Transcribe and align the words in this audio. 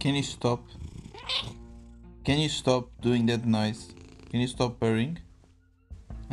Can 0.00 0.14
you 0.14 0.22
stop? 0.22 0.64
Can 2.24 2.38
you 2.38 2.48
stop 2.48 2.88
doing 3.02 3.26
that 3.26 3.44
noise? 3.44 3.92
Can 4.30 4.40
you 4.40 4.46
stop 4.46 4.80
purring? 4.80 5.18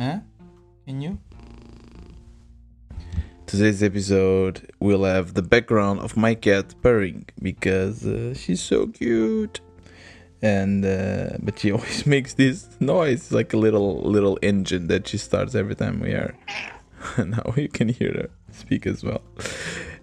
Huh? 0.00 0.20
Can 0.86 1.02
you? 1.02 1.18
Today's 3.44 3.82
episode 3.82 4.72
will 4.80 5.04
have 5.04 5.34
the 5.34 5.42
background 5.42 6.00
of 6.00 6.16
my 6.16 6.34
cat 6.34 6.74
purring 6.80 7.26
because 7.42 8.06
uh, 8.06 8.32
she's 8.32 8.62
so 8.62 8.86
cute. 8.86 9.60
And 10.40 10.86
uh, 10.86 11.36
but 11.42 11.58
she 11.58 11.70
always 11.76 12.06
makes 12.06 12.32
this 12.32 12.70
noise 12.80 13.32
like 13.32 13.52
a 13.52 13.58
little 13.58 14.00
little 14.00 14.38
engine 14.40 14.86
that 14.86 15.06
she 15.08 15.18
starts 15.18 15.54
every 15.54 15.74
time 15.74 16.00
we 16.00 16.12
are. 16.12 16.34
now 17.18 17.52
you 17.54 17.68
can 17.68 17.90
hear 17.90 18.12
her 18.14 18.30
speak 18.50 18.86
as 18.86 19.04
well. 19.04 19.20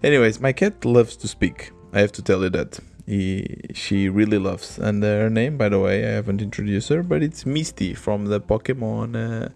Anyways, 0.04 0.38
my 0.40 0.52
cat 0.52 0.84
loves 0.84 1.16
to 1.16 1.26
speak. 1.26 1.72
I 1.92 1.98
have 1.98 2.12
to 2.12 2.22
tell 2.22 2.44
you 2.44 2.50
that 2.50 2.78
he, 3.06 3.60
she 3.72 4.08
really 4.08 4.38
loves. 4.38 4.78
And 4.78 5.02
her 5.02 5.30
name, 5.30 5.56
by 5.56 5.68
the 5.68 5.78
way, 5.78 6.04
I 6.04 6.10
haven't 6.10 6.42
introduced 6.42 6.88
her, 6.88 7.02
but 7.02 7.22
it's 7.22 7.46
Misty 7.46 7.94
from 7.94 8.26
the 8.26 8.40
Pokemon. 8.40 9.14
Uh, 9.14 9.48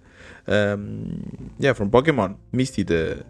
um, 0.51 1.51
yeah, 1.59 1.73
from 1.73 1.91
Pokemon, 1.91 2.37
Misty, 2.53 2.83
the 2.83 3.25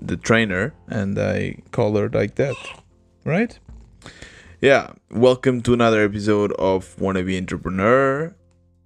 the 0.00 0.16
trainer, 0.16 0.74
and 0.86 1.18
I 1.18 1.56
call 1.72 1.96
her 1.96 2.08
like 2.08 2.36
that, 2.36 2.56
right? 3.24 3.58
Yeah, 4.60 4.92
welcome 5.10 5.60
to 5.62 5.74
another 5.74 6.04
episode 6.04 6.52
of 6.52 6.96
Wannabe 6.96 7.36
Entrepreneur. 7.36 8.34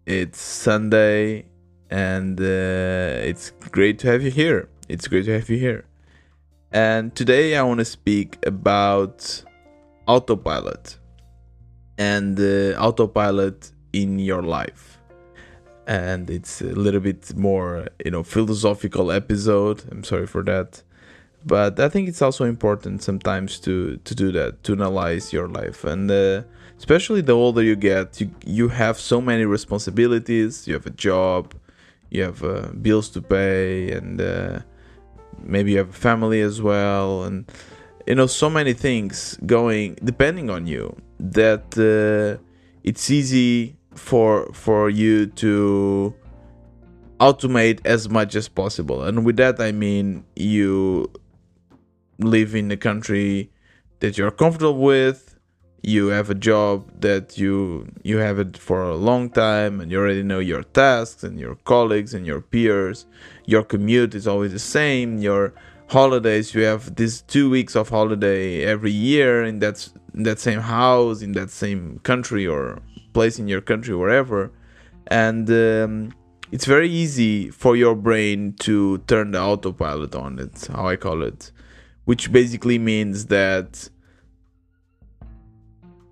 It's 0.07 0.41
Sunday, 0.41 1.47
and 1.91 2.41
uh, 2.41 3.29
it's 3.29 3.53
great 3.71 3.99
to 4.01 4.09
have 4.09 4.23
you 4.23 4.31
here. 4.31 4.69
It's 4.89 5.07
great 5.07 5.27
to 5.27 5.33
have 5.33 5.49
you 5.51 5.59
here. 5.59 5.85
And 6.71 7.15
today 7.15 7.57
I 7.57 7.63
want 7.63 7.79
to 7.81 7.85
speak 7.85 8.39
about 8.47 9.45
autopilot 10.07 10.99
and 11.99 12.39
uh, 12.39 12.79
autopilot 12.79 13.71
in 13.93 14.19
your 14.19 14.43
life. 14.43 14.99
And 15.87 16.31
it's 16.31 16.61
a 16.61 16.67
little 16.67 17.01
bit 17.01 17.37
more 17.37 17.89
you 18.05 18.11
know 18.11 18.23
philosophical 18.23 19.11
episode. 19.11 19.83
I'm 19.91 20.05
sorry 20.05 20.27
for 20.27 20.43
that. 20.45 20.83
But 21.45 21.81
i 21.81 21.89
think 21.89 22.09
it's 22.09 22.23
also 22.23 22.45
important 22.45 23.03
sometimes 23.03 23.59
to 23.61 23.97
to 23.97 24.15
do 24.15 24.31
that 24.33 24.63
to 24.65 24.73
analyze 24.73 25.33
your 25.33 25.49
life. 25.49 25.85
And 25.85 26.11
uh, 26.11 26.43
especially 26.79 27.21
the 27.21 27.33
older 27.33 27.63
you 27.63 27.77
get 27.77 28.21
you 28.21 28.31
you 28.45 28.69
have 28.69 28.99
so 28.99 29.21
many 29.21 29.45
responsibilities. 29.45 30.69
You 30.69 30.75
have 30.75 30.87
a 30.87 30.97
job 31.09 31.55
you 32.13 32.23
have 32.23 32.45
uh, 32.45 32.69
bills 32.83 33.09
to 33.09 33.23
pay 33.23 33.91
and 33.91 34.21
uh, 34.21 34.59
maybe 35.43 35.73
you 35.73 35.79
have 35.79 35.89
a 35.89 36.01
family 36.11 36.43
as 36.43 36.61
well. 36.61 37.25
And 37.25 37.51
you 38.07 38.15
know 38.15 38.27
so 38.27 38.51
many 38.51 38.73
things 38.73 39.39
going 39.47 39.97
depending 40.05 40.51
on 40.51 40.67
you 40.67 40.95
that 41.19 41.65
uh, 41.79 42.43
it's 42.83 43.11
easy 43.11 43.77
for 43.95 44.51
for 44.53 44.91
you 44.91 45.27
to 45.27 46.15
automate 47.21 47.81
as 47.85 48.09
much 48.09 48.35
as 48.35 48.49
possible. 48.49 49.05
And 49.05 49.25
with 49.25 49.37
that 49.37 49.61
i 49.61 49.73
mean 49.73 50.25
you 50.37 51.11
live 52.19 52.55
in 52.55 52.71
a 52.71 52.77
country 52.77 53.51
that 54.01 54.19
you're 54.19 54.31
comfortable 54.31 54.79
with 54.79 55.33
you 55.83 56.09
have 56.09 56.31
a 56.31 56.35
job 56.35 56.89
that 57.01 57.37
you 57.37 57.89
you 58.05 58.19
have 58.19 58.39
it 58.39 58.57
for 58.57 58.83
a 58.83 58.95
long 58.95 59.29
time 59.29 59.81
and 59.81 59.91
you 59.91 59.99
already 59.99 60.23
know 60.23 60.39
your 60.39 60.63
tasks 60.63 61.25
and 61.25 61.41
your 61.41 61.57
colleagues 61.57 62.15
and 62.15 62.25
your 62.25 62.41
peers. 62.41 63.05
Your 63.47 63.65
commute 63.65 64.15
is 64.15 64.29
always 64.29 64.53
the 64.53 64.61
same. 64.61 65.19
Your 65.19 65.53
holidays 65.93 66.55
you 66.55 66.63
have 66.63 66.97
these 66.97 67.23
two 67.23 67.51
weeks 67.51 67.77
of 67.77 67.89
holiday 67.89 68.65
every 68.65 68.91
year 68.91 69.45
in 69.45 69.59
that 69.61 69.89
in 70.15 70.23
that 70.25 70.39
same 70.39 70.61
house 70.61 71.23
in 71.23 71.33
that 71.33 71.51
same 71.51 71.99
country 72.03 72.47
or 72.47 72.81
place 73.13 73.39
in 73.39 73.49
your 73.49 73.61
country 73.61 73.95
wherever. 73.95 74.51
And 75.09 75.51
um, 75.51 76.15
it's 76.51 76.65
very 76.65 76.89
easy 76.89 77.51
for 77.51 77.77
your 77.77 77.95
brain 77.95 78.55
to 78.61 78.99
turn 79.07 79.33
the 79.33 79.41
autopilot 79.41 80.15
on 80.15 80.39
it's 80.39 80.67
how 80.67 80.87
i 80.87 80.97
call 80.97 81.23
it 81.23 81.51
which 82.05 82.31
basically 82.31 82.79
means 82.79 83.27
that 83.27 83.89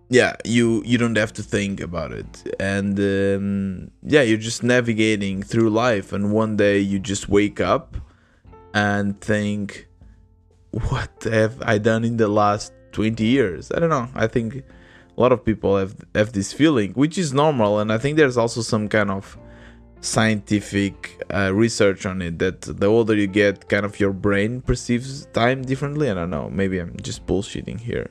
yeah 0.09 0.35
you 0.45 0.83
you 0.85 0.97
don't 0.97 1.17
have 1.17 1.33
to 1.33 1.43
think 1.43 1.81
about 1.81 2.13
it. 2.13 2.57
And 2.59 2.99
um, 2.99 3.91
yeah 4.03 4.23
you're 4.23 4.39
just 4.39 4.63
navigating 4.63 5.43
through 5.43 5.71
life 5.71 6.13
and 6.13 6.33
one 6.33 6.57
day 6.57 6.79
you 6.79 6.99
just 6.99 7.29
wake 7.29 7.61
up 7.61 7.97
and 8.75 9.21
think, 9.21 9.89
what 10.71 11.11
have 11.25 11.61
I 11.63 11.79
done 11.79 12.05
in 12.05 12.17
the 12.17 12.29
last 12.29 12.73
20 12.93 13.25
years? 13.25 13.71
I 13.73 13.81
don't 13.81 13.91
know. 13.91 14.09
I 14.15 14.27
think 14.27 14.57
a 14.57 15.21
lot 15.21 15.33
of 15.33 15.45
people 15.45 15.77
have 15.77 15.95
have 16.15 16.33
this 16.33 16.53
feeling, 16.53 16.93
which 16.93 17.19
is 17.19 17.33
normal, 17.33 17.79
and 17.81 17.93
I 17.93 17.99
think 17.99 18.17
there's 18.17 18.37
also 18.37 18.63
some 18.63 18.89
kind 18.89 19.11
of 19.11 19.37
scientific 20.01 21.23
uh, 21.35 21.53
research 21.53 22.07
on 22.07 22.23
it 22.23 22.39
that 22.39 22.63
the 22.63 22.87
older 22.87 23.15
you 23.15 23.27
get, 23.27 23.69
kind 23.69 23.85
of 23.85 24.01
your 24.01 24.13
brain 24.13 24.63
perceives 24.63 25.27
time 25.35 25.63
differently. 25.63 26.11
I 26.11 26.15
don't 26.15 26.31
know. 26.31 26.49
Maybe 26.49 26.79
I'm 26.79 26.97
just 27.03 27.27
bullshitting 27.27 27.81
here, 27.81 28.09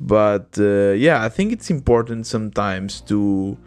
but 0.00 0.48
uh, 0.58 0.92
yeah, 0.92 1.22
I 1.22 1.28
think 1.28 1.52
it's 1.52 1.70
important 1.70 2.26
sometimes 2.26 3.00
to 3.02 3.58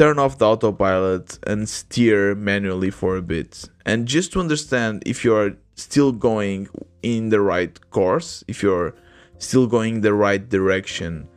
turn 0.00 0.18
off 0.18 0.38
the 0.38 0.46
autopilot 0.46 1.38
and 1.46 1.68
steer 1.68 2.34
manually 2.34 2.88
for 2.88 3.18
a 3.18 3.20
bit. 3.20 3.68
And 3.84 4.08
just 4.08 4.32
to 4.32 4.40
understand 4.40 5.02
if 5.04 5.26
you 5.26 5.34
are 5.34 5.50
still 5.74 6.10
going 6.10 6.70
in 7.02 7.28
the 7.28 7.42
right 7.42 7.74
course, 7.90 8.42
if 8.48 8.62
you're 8.62 8.94
still 9.36 9.66
going 9.66 10.00
the 10.00 10.14
right 10.14 10.48
direction. 10.48 11.28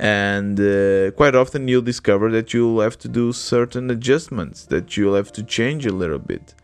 And 0.00 0.58
uh, 0.58 1.12
quite 1.12 1.36
often 1.36 1.68
you'll 1.68 1.82
discover 1.92 2.32
that 2.32 2.52
you'll 2.52 2.80
have 2.80 2.98
to 2.98 3.08
do 3.08 3.32
certain 3.32 3.88
adjustments, 3.92 4.66
that 4.66 4.96
you'll 4.96 5.14
have 5.14 5.30
to 5.34 5.44
change 5.44 5.86
a 5.86 5.92
little 5.92 6.18
bit. 6.18 6.56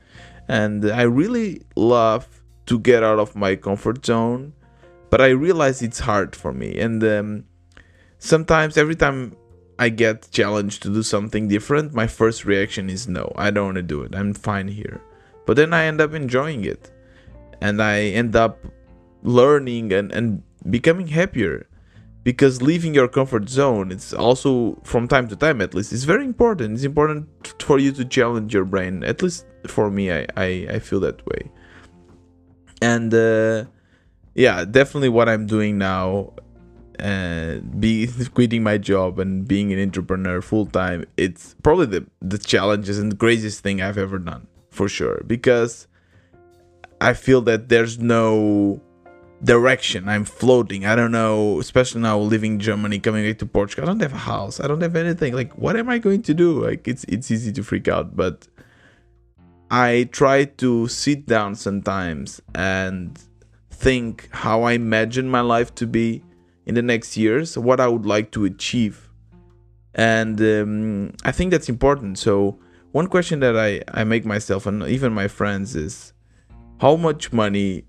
And 0.49 0.91
I 0.91 1.03
really 1.03 1.63
love 1.77 2.27
to 2.67 2.77
get 2.81 3.05
out 3.05 3.21
of 3.21 3.37
my 3.37 3.55
comfort 3.55 4.05
zone, 4.05 4.53
but 5.11 5.21
I 5.21 5.29
realize 5.29 5.81
it's 5.81 6.01
hard 6.01 6.35
for 6.35 6.53
me. 6.53 6.77
And 6.81 7.05
um, 7.05 7.45
sometimes, 8.19 8.77
every 8.77 8.97
time 8.97 9.37
I 9.79 9.91
get 9.91 10.31
challenged 10.31 10.83
to 10.83 10.89
do 10.89 11.03
something 11.03 11.49
different, 11.49 11.93
my 11.93 12.07
first 12.07 12.45
reaction 12.45 12.89
is 12.89 13.07
no, 13.07 13.33
I 13.37 13.51
don't 13.51 13.67
want 13.67 13.77
to 13.77 13.83
do 13.83 14.03
it. 14.03 14.15
I'm 14.15 14.33
fine 14.33 14.69
here. 14.69 15.03
But 15.45 15.57
then 15.57 15.73
I 15.75 15.85
end 15.85 16.01
up 16.01 16.15
enjoying 16.15 16.65
it. 16.65 16.91
And 17.61 17.83
I 17.83 18.01
end 18.01 18.37
up 18.37 18.59
learning 19.23 19.93
and, 19.93 20.13
and 20.13 20.43
becoming 20.71 21.09
happier. 21.09 21.67
Because 22.25 22.61
leaving 22.61 22.93
your 22.93 23.07
comfort 23.07 23.49
zone, 23.49 23.93
it's 23.93 24.13
also 24.13 24.79
from 24.83 25.07
time 25.07 25.29
to 25.29 25.37
time 25.37 25.61
at 25.61 25.75
least, 25.75 25.93
it's 25.93 26.05
very 26.05 26.25
important. 26.25 26.75
It's 26.75 26.83
important 26.83 27.29
for 27.63 27.79
you 27.79 27.93
to 27.93 28.05
challenge 28.05 28.53
your 28.53 28.65
brain. 28.65 29.05
At 29.05 29.23
least 29.23 29.47
for 29.69 29.91
me, 29.91 30.11
I, 30.11 30.27
I, 30.37 30.47
I 30.71 30.79
feel 30.81 31.01
that 31.01 31.25
way. 31.27 31.51
And 32.83 33.15
uh, 33.15 33.67
yeah, 34.35 34.65
definitely 34.65 35.09
what 35.11 35.29
I'm 35.29 35.47
doing 35.47 35.79
now 35.79 36.33
uh, 37.01 37.61
be 37.79 38.09
quitting 38.35 38.63
my 38.63 38.79
job 38.79 39.19
and 39.19 39.47
being 39.47 39.73
an 39.73 39.81
entrepreneur 39.81 40.41
full 40.41 40.67
time, 40.67 41.05
it's 41.17 41.55
probably 41.63 41.87
the 41.87 42.07
the 42.21 42.39
challenges 42.39 42.99
and 42.99 43.13
the 43.13 43.17
craziest 43.17 43.61
thing 43.61 43.81
I've 43.81 43.99
ever 43.99 44.19
done 44.19 44.47
for 44.71 44.89
sure. 44.89 45.23
Because 45.27 45.87
I 47.01 47.15
feel 47.15 47.43
that 47.43 47.69
there's 47.69 47.99
no 47.99 48.81
direction. 49.43 50.09
I'm 50.09 50.25
floating. 50.25 50.87
I 50.87 50.97
don't 50.97 51.13
know, 51.13 51.61
especially 51.61 52.01
now 52.01 52.19
living 52.19 52.55
in 52.55 52.61
Germany, 52.61 52.99
coming 52.99 53.29
back 53.29 53.39
to 53.39 53.47
Portugal. 53.47 53.85
I 53.85 53.87
don't 53.89 54.01
have 54.01 54.15
a 54.15 54.19
house. 54.19 54.61
I 54.61 54.67
don't 54.67 54.81
have 54.81 54.97
anything. 54.97 55.35
Like, 55.35 55.53
what 55.59 55.77
am 55.77 55.89
I 55.89 55.99
going 55.99 56.23
to 56.23 56.35
do? 56.35 56.65
Like, 56.65 56.89
it's 56.89 57.05
it's 57.05 57.31
easy 57.31 57.53
to 57.53 57.63
freak 57.63 57.89
out, 57.89 58.17
but 58.17 58.49
I 59.71 60.09
try 60.13 60.45
to 60.45 60.89
sit 60.89 61.27
down 61.27 61.55
sometimes 61.57 62.41
and 62.55 63.19
think 63.71 64.29
how 64.33 64.63
I 64.63 64.73
imagine 64.73 65.29
my 65.29 65.41
life 65.41 65.75
to 65.77 65.87
be 65.87 66.23
in 66.67 66.75
the 66.75 66.83
next 66.83 67.17
years, 67.17 67.57
what 67.57 67.81
I 67.81 67.87
would 67.87 68.05
like 68.05 68.33
to 68.33 68.45
achieve. 68.45 69.09
And 69.95 70.39
um, 70.41 71.13
I 71.25 71.33
think 71.33 71.53
that's 71.53 71.69
important. 71.69 72.19
So, 72.19 72.59
one 72.93 73.07
question 73.07 73.41
that 73.41 73.57
I, 73.57 73.83
I 73.93 74.05
make 74.05 74.25
myself 74.25 74.67
and 74.67 74.83
even 74.83 75.13
my 75.13 75.29
friends 75.29 75.77
is 75.77 76.13
how 76.81 76.97
much 76.97 77.33
money 77.33 77.85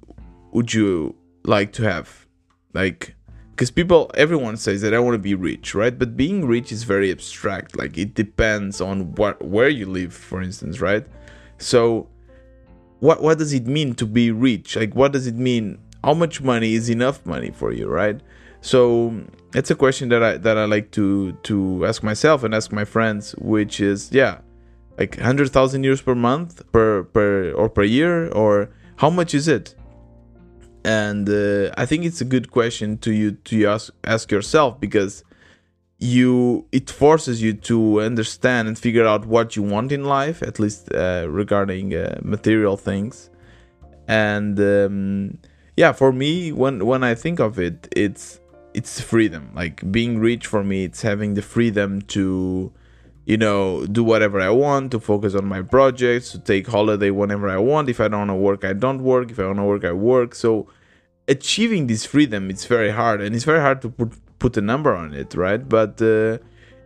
would 0.51 0.73
you 0.73 1.15
like 1.43 1.73
to 1.73 1.83
have? 1.83 2.25
Like, 2.73 3.15
because 3.51 3.71
people, 3.71 4.11
everyone 4.13 4.55
says 4.57 4.81
that 4.81 4.93
I 4.93 4.99
want 4.99 5.15
to 5.15 5.19
be 5.19 5.33
rich, 5.33 5.73
right? 5.73 5.97
But 5.97 6.15
being 6.15 6.45
rich 6.45 6.71
is 6.71 6.83
very 6.83 7.11
abstract. 7.11 7.77
Like, 7.77 7.97
it 7.97 8.13
depends 8.13 8.79
on 8.79 9.13
what 9.15 9.43
where 9.43 9.69
you 9.69 9.87
live, 9.87 10.13
for 10.13 10.41
instance, 10.41 10.79
right? 10.79 11.05
So, 11.57 12.07
what 12.99 13.21
what 13.21 13.37
does 13.37 13.53
it 13.53 13.65
mean 13.65 13.95
to 13.95 14.05
be 14.05 14.31
rich? 14.31 14.75
Like, 14.75 14.93
what 14.93 15.11
does 15.11 15.27
it 15.27 15.35
mean? 15.35 15.79
How 16.03 16.13
much 16.13 16.41
money 16.41 16.75
is 16.75 16.89
enough 16.89 17.25
money 17.25 17.51
for 17.51 17.73
you, 17.73 17.87
right? 17.87 18.21
So 18.61 19.13
it's 19.53 19.71
a 19.71 19.75
question 19.75 20.09
that 20.09 20.23
I 20.23 20.37
that 20.37 20.57
I 20.57 20.65
like 20.65 20.91
to 20.91 21.33
to 21.43 21.85
ask 21.85 22.03
myself 22.03 22.43
and 22.43 22.53
ask 22.53 22.71
my 22.71 22.85
friends, 22.85 23.33
which 23.37 23.79
is 23.79 24.11
yeah, 24.11 24.39
like 24.97 25.19
hundred 25.19 25.49
thousand 25.51 25.83
euros 25.83 26.03
per 26.03 26.15
month 26.15 26.69
per 26.71 27.03
per 27.03 27.51
or 27.51 27.69
per 27.69 27.83
year 27.83 28.29
or 28.29 28.69
how 28.97 29.09
much 29.09 29.33
is 29.33 29.47
it? 29.47 29.75
And 30.83 31.29
uh, 31.29 31.71
I 31.77 31.85
think 31.85 32.05
it's 32.05 32.21
a 32.21 32.25
good 32.25 32.51
question 32.51 32.97
to 32.99 33.11
you 33.11 33.31
to 33.31 33.65
ask 33.67 33.93
ask 34.03 34.31
yourself 34.31 34.79
because 34.79 35.23
you 35.99 36.65
it 36.71 36.89
forces 36.89 37.41
you 37.41 37.53
to 37.53 38.01
understand 38.01 38.67
and 38.67 38.77
figure 38.77 39.05
out 39.05 39.25
what 39.25 39.55
you 39.55 39.63
want 39.63 39.91
in 39.91 40.03
life 40.03 40.43
at 40.43 40.59
least 40.59 40.93
uh, 40.93 41.25
regarding 41.27 41.95
uh, 41.95 42.19
material 42.21 42.77
things 42.77 43.31
and 44.07 44.59
um, 44.59 45.37
yeah 45.75 45.91
for 45.91 46.11
me 46.11 46.51
when 46.51 46.85
when 46.85 47.03
i 47.03 47.15
think 47.15 47.39
of 47.39 47.57
it 47.57 47.87
it's 47.95 48.39
it's 48.77 49.01
freedom. 49.01 49.43
Like 49.55 49.75
being 49.91 50.19
rich 50.19 50.45
for 50.45 50.63
me 50.63 50.83
it's 50.85 51.01
having 51.01 51.33
the 51.33 51.41
freedom 51.41 51.89
to 52.15 52.71
you 53.25 53.37
know 53.43 53.85
do 53.97 54.03
whatever 54.11 54.39
i 54.39 54.49
want 54.49 54.89
to 54.91 54.99
focus 55.01 55.35
on 55.35 55.45
my 55.55 55.61
projects 55.61 56.31
to 56.31 56.39
take 56.39 56.65
holiday 56.67 57.09
whenever 57.09 57.49
i 57.49 57.57
want. 57.57 57.89
If 57.89 57.99
i 57.99 58.07
don't 58.07 58.21
want 58.25 58.35
to 58.37 58.41
work 58.49 58.63
i 58.63 58.73
don't 58.73 59.01
work. 59.13 59.31
If 59.31 59.39
i 59.39 59.45
want 59.45 59.59
to 59.63 59.63
work 59.73 59.83
i 59.83 59.91
work. 59.91 60.35
So 60.35 60.67
achieving 61.27 61.87
this 61.87 62.05
freedom 62.05 62.49
it's 62.53 62.65
very 62.65 62.91
hard 62.91 63.19
and 63.21 63.35
it's 63.35 63.43
very 63.43 63.59
hard 63.67 63.81
to 63.81 63.89
put 63.89 64.11
put 64.39 64.55
a 64.55 64.61
number 64.61 64.95
on 64.95 65.13
it, 65.13 65.33
right? 65.33 65.67
But 65.67 66.01
uh, 66.01 66.37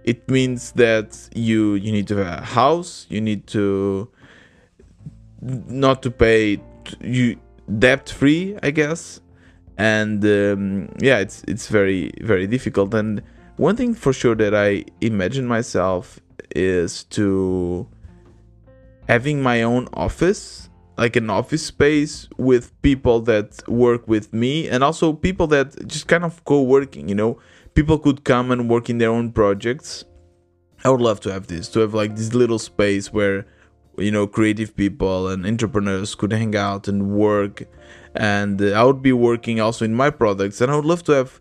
it 0.04 0.30
means 0.30 0.72
that 0.84 1.10
you 1.36 1.76
you 1.76 1.92
need 1.92 2.08
to 2.08 2.16
have 2.18 2.44
a 2.44 2.46
house, 2.46 3.06
you 3.10 3.22
need 3.22 3.48
to 3.48 4.10
not 5.86 6.02
to 6.04 6.12
pay 6.12 6.62
you 7.02 7.38
debt 7.80 8.10
free, 8.10 8.58
I 8.64 8.72
guess, 8.72 9.20
and 9.82 10.24
um, 10.24 10.90
yeah, 11.00 11.18
it's 11.18 11.44
it's 11.48 11.68
very 11.68 12.12
very 12.22 12.46
difficult. 12.46 12.94
And 12.94 13.24
one 13.58 13.76
thing 13.76 13.96
for 13.96 14.14
sure 14.14 14.36
that 14.36 14.54
I 14.54 14.86
imagine 15.02 15.48
myself 15.48 16.20
is 16.56 17.04
to 17.06 17.88
having 19.08 19.42
my 19.42 19.64
own 19.64 19.88
office 19.94 20.70
like 20.98 21.16
an 21.16 21.32
office 21.32 21.66
space 21.66 22.28
with 22.38 22.80
people 22.84 23.22
that 23.22 23.68
work 23.68 24.08
with 24.08 24.32
me 24.34 24.70
and 24.70 24.84
also 24.84 25.14
people 25.14 25.48
that 25.48 25.88
just 25.88 26.08
kind 26.08 26.24
of 26.24 26.44
co-working 26.46 27.10
you 27.10 27.16
know 27.16 27.40
people 27.74 27.98
could 27.98 28.24
come 28.24 28.52
and 28.52 28.70
work 28.70 28.90
in 28.90 28.98
their 29.00 29.10
own 29.10 29.32
projects 29.32 30.04
i 30.84 30.90
would 30.90 31.02
love 31.02 31.20
to 31.20 31.32
have 31.32 31.48
this 31.48 31.70
to 31.70 31.80
have 31.80 31.94
like 31.94 32.16
this 32.18 32.34
little 32.34 32.60
space 32.60 33.12
where 33.12 33.48
you 33.98 34.12
know 34.12 34.28
creative 34.28 34.76
people 34.76 35.28
and 35.28 35.46
entrepreneurs 35.46 36.16
could 36.16 36.32
hang 36.32 36.56
out 36.56 36.88
and 36.88 37.12
work 37.12 37.64
and 38.16 38.62
uh, 38.62 38.72
i 38.72 38.84
would 38.84 39.02
be 39.02 39.14
working 39.14 39.60
also 39.60 39.86
in 39.86 39.94
my 39.94 40.10
products 40.10 40.62
and 40.62 40.72
i 40.72 40.76
would 40.76 40.86
love 40.86 41.04
to 41.04 41.12
have 41.12 41.40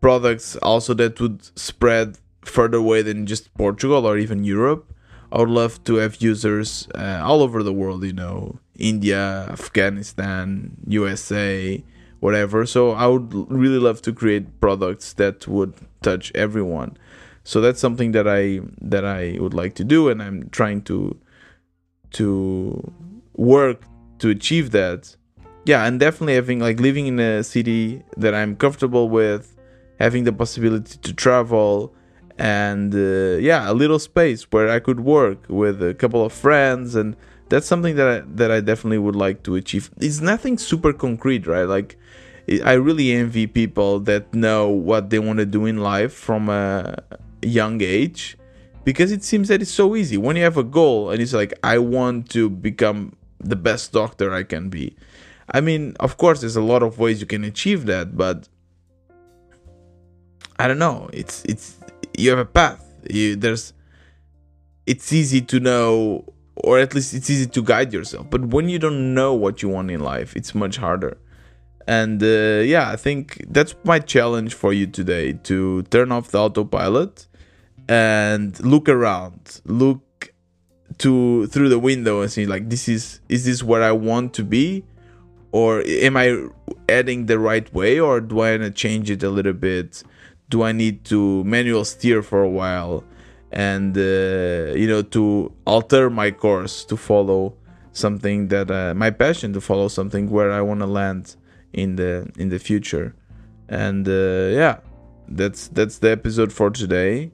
products 0.00 0.56
also 0.56 0.92
that 0.94 1.20
would 1.20 1.42
spread 1.58 2.18
further 2.42 2.78
away 2.78 3.02
than 3.02 3.26
just 3.26 3.52
portugal 3.54 4.06
or 4.06 4.18
even 4.18 4.44
europe 4.44 4.92
I 5.34 5.38
would 5.38 5.50
love 5.50 5.82
to 5.84 5.96
have 5.96 6.22
users 6.22 6.86
uh, 6.94 7.20
all 7.24 7.42
over 7.42 7.64
the 7.64 7.72
world, 7.72 8.04
you 8.04 8.12
know, 8.12 8.60
India, 8.78 9.48
Afghanistan, 9.50 10.76
USA, 10.86 11.82
whatever. 12.20 12.64
So 12.66 12.92
I 12.92 13.08
would 13.08 13.34
really 13.50 13.80
love 13.80 14.00
to 14.02 14.12
create 14.12 14.60
products 14.60 15.12
that 15.14 15.48
would 15.48 15.74
touch 16.02 16.30
everyone. 16.36 16.96
So 17.42 17.60
that's 17.60 17.80
something 17.80 18.12
that 18.12 18.28
I 18.28 18.60
that 18.80 19.04
I 19.04 19.36
would 19.40 19.54
like 19.54 19.74
to 19.74 19.84
do 19.84 20.08
and 20.08 20.22
I'm 20.22 20.50
trying 20.50 20.82
to 20.82 21.18
to 22.14 22.92
work 23.36 23.82
to 24.18 24.30
achieve 24.30 24.70
that. 24.72 25.16
Yeah, 25.66 25.86
and 25.86 25.98
definitely 25.98 26.34
having 26.34 26.60
like 26.60 26.78
living 26.80 27.06
in 27.06 27.18
a 27.18 27.42
city 27.42 28.02
that 28.16 28.34
I'm 28.34 28.56
comfortable 28.56 29.08
with, 29.08 29.56
having 29.98 30.24
the 30.24 30.32
possibility 30.32 30.98
to 30.98 31.12
travel 31.14 31.94
and 32.38 32.94
uh, 32.94 33.38
yeah, 33.38 33.70
a 33.70 33.74
little 33.74 33.98
space 33.98 34.44
where 34.50 34.68
I 34.68 34.80
could 34.80 35.00
work 35.00 35.44
with 35.48 35.82
a 35.82 35.94
couple 35.94 36.24
of 36.24 36.32
friends, 36.32 36.94
and 36.94 37.16
that's 37.48 37.66
something 37.66 37.96
that 37.96 38.08
I, 38.08 38.22
that 38.34 38.50
I 38.50 38.60
definitely 38.60 38.98
would 38.98 39.16
like 39.16 39.42
to 39.44 39.54
achieve. 39.54 39.90
It's 39.98 40.20
nothing 40.20 40.58
super 40.58 40.92
concrete, 40.92 41.46
right? 41.46 41.64
Like 41.64 41.96
I 42.64 42.72
really 42.72 43.12
envy 43.12 43.46
people 43.46 44.00
that 44.00 44.34
know 44.34 44.68
what 44.68 45.10
they 45.10 45.18
want 45.18 45.38
to 45.38 45.46
do 45.46 45.64
in 45.66 45.78
life 45.78 46.12
from 46.12 46.48
a 46.48 47.02
young 47.42 47.80
age 47.82 48.36
because 48.84 49.12
it 49.12 49.24
seems 49.24 49.48
that 49.48 49.62
it's 49.62 49.70
so 49.70 49.96
easy 49.96 50.16
when 50.16 50.36
you 50.36 50.42
have 50.42 50.56
a 50.56 50.64
goal 50.64 51.10
and 51.10 51.20
it's 51.20 51.32
like 51.32 51.52
I 51.62 51.78
want 51.78 52.30
to 52.30 52.48
become 52.50 53.16
the 53.40 53.56
best 53.56 53.92
doctor 53.92 54.32
I 54.32 54.42
can 54.42 54.68
be. 54.68 54.96
I 55.52 55.60
mean, 55.60 55.94
of 56.00 56.16
course, 56.16 56.40
there's 56.40 56.56
a 56.56 56.62
lot 56.62 56.82
of 56.82 56.98
ways 56.98 57.20
you 57.20 57.26
can 57.26 57.44
achieve 57.44 57.86
that, 57.86 58.16
but 58.16 58.48
I 60.58 60.68
don't 60.68 60.78
know. 60.78 61.10
It's 61.12 61.44
it's 61.44 61.76
you 62.16 62.30
have 62.30 62.38
a 62.38 62.46
path. 62.46 62.82
You, 63.10 63.36
there's 63.36 63.72
it's 64.86 65.12
easy 65.12 65.40
to 65.40 65.60
know 65.60 66.24
or 66.56 66.78
at 66.78 66.94
least 66.94 67.14
it's 67.14 67.28
easy 67.30 67.46
to 67.46 67.62
guide 67.62 67.92
yourself 67.92 68.28
but 68.30 68.40
when 68.46 68.68
you 68.68 68.78
don't 68.78 69.14
know 69.14 69.34
what 69.34 69.62
you 69.62 69.68
want 69.68 69.90
in 69.90 70.00
life 70.00 70.36
it's 70.36 70.54
much 70.54 70.76
harder 70.76 71.16
and 71.86 72.22
uh, 72.22 72.62
yeah 72.64 72.90
i 72.90 72.96
think 72.96 73.44
that's 73.48 73.74
my 73.84 73.98
challenge 73.98 74.54
for 74.54 74.72
you 74.72 74.86
today 74.86 75.32
to 75.32 75.82
turn 75.84 76.12
off 76.12 76.30
the 76.30 76.38
autopilot 76.38 77.26
and 77.88 78.58
look 78.64 78.88
around 78.88 79.60
look 79.64 80.32
to 80.98 81.46
through 81.48 81.68
the 81.68 81.78
window 81.78 82.20
and 82.20 82.30
see 82.30 82.46
like 82.46 82.68
this 82.68 82.88
is 82.88 83.20
is 83.28 83.44
this 83.44 83.62
where 83.62 83.82
i 83.82 83.92
want 83.92 84.32
to 84.34 84.44
be? 84.44 84.84
Or 85.52 85.82
am 85.86 86.16
i 86.16 86.46
adding 86.88 87.26
the 87.26 87.38
right 87.38 87.72
way 87.72 88.00
or 88.00 88.20
do 88.20 88.40
i 88.40 88.52
want 88.52 88.62
to 88.62 88.70
change 88.70 89.10
it 89.10 89.22
a 89.22 89.30
little 89.30 89.52
bit? 89.52 90.02
Do 90.50 90.62
I 90.62 90.72
need 90.72 91.04
to 91.06 91.42
manual 91.44 91.84
steer 91.84 92.22
for 92.22 92.42
a 92.42 92.48
while? 92.48 93.04
And 93.50 93.96
uh, 93.96 94.74
you 94.74 94.88
know 94.88 95.02
to 95.10 95.52
alter 95.64 96.10
my 96.10 96.30
course 96.32 96.84
to 96.86 96.96
follow 96.96 97.56
something 97.92 98.48
that 98.48 98.70
uh, 98.70 98.94
my 98.94 99.10
passion 99.10 99.52
to 99.52 99.60
follow 99.60 99.88
something 99.88 100.28
where 100.28 100.50
I 100.50 100.60
want 100.60 100.80
to 100.80 100.86
land 100.86 101.36
in 101.72 101.96
the 101.96 102.30
in 102.36 102.48
the 102.48 102.58
future. 102.58 103.14
And 103.68 104.08
uh, 104.08 104.50
yeah 104.60 104.78
that's 105.28 105.68
that's 105.68 105.98
the 105.98 106.10
episode 106.10 106.52
for 106.52 106.70
today 106.70 107.30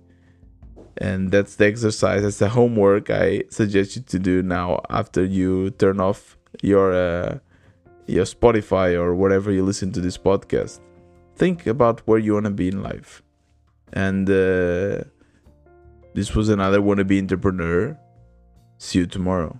and 1.00 1.30
that's 1.30 1.56
the 1.56 1.66
exercise 1.66 2.22
that's 2.22 2.38
the 2.38 2.48
homework 2.48 3.10
I 3.10 3.44
suggest 3.50 3.96
you 3.96 4.02
to 4.02 4.18
do 4.18 4.42
now 4.42 4.80
after 4.90 5.24
you 5.24 5.70
turn 5.70 6.00
off 6.00 6.36
your 6.62 6.92
uh, 6.92 7.38
your 8.06 8.24
Spotify 8.24 8.98
or 8.98 9.14
whatever 9.14 9.50
you 9.50 9.64
listen 9.64 9.92
to 9.92 10.00
this 10.00 10.18
podcast 10.18 10.80
think 11.40 11.66
about 11.66 12.00
where 12.06 12.18
you 12.18 12.34
want 12.34 12.44
to 12.44 12.50
be 12.50 12.68
in 12.68 12.82
life. 12.82 13.22
And 13.94 14.28
uh, 14.28 15.04
this 16.14 16.34
was 16.36 16.50
another 16.50 16.80
wannabe 16.80 17.18
entrepreneur. 17.18 17.98
See 18.76 18.98
you 18.98 19.06
tomorrow. 19.06 19.58